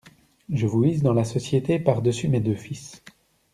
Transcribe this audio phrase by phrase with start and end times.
[0.49, 3.03] Je vous hisse dans la société par-dessus mes deux fils.